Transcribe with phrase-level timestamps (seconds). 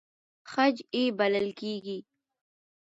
[0.51, 1.97] خج یې بلل کېږي.